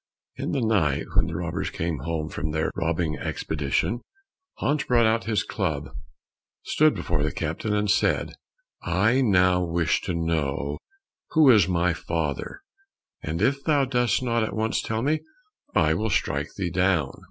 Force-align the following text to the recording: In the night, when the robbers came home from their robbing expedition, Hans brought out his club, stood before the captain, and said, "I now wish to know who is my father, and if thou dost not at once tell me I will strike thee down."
In 0.35 0.51
the 0.51 0.61
night, 0.65 1.05
when 1.13 1.27
the 1.27 1.35
robbers 1.35 1.69
came 1.69 1.99
home 1.99 2.27
from 2.29 2.49
their 2.49 2.71
robbing 2.73 3.19
expedition, 3.19 4.01
Hans 4.57 4.85
brought 4.85 5.05
out 5.05 5.25
his 5.25 5.43
club, 5.43 5.95
stood 6.63 6.95
before 6.95 7.21
the 7.21 7.31
captain, 7.31 7.75
and 7.75 7.87
said, 7.87 8.33
"I 8.81 9.21
now 9.21 9.63
wish 9.63 10.01
to 10.01 10.15
know 10.15 10.79
who 11.33 11.51
is 11.51 11.67
my 11.67 11.93
father, 11.93 12.63
and 13.21 13.43
if 13.43 13.63
thou 13.63 13.85
dost 13.85 14.23
not 14.23 14.41
at 14.41 14.55
once 14.55 14.81
tell 14.81 15.03
me 15.03 15.19
I 15.75 15.93
will 15.93 16.09
strike 16.09 16.49
thee 16.57 16.71
down." 16.71 17.11